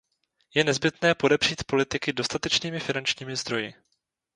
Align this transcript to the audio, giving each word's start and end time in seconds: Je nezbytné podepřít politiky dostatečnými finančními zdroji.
Je 0.53 0.63
nezbytné 0.63 1.15
podepřít 1.15 1.63
politiky 1.63 2.13
dostatečnými 2.13 2.79
finančními 2.79 3.35
zdroji. 3.35 3.73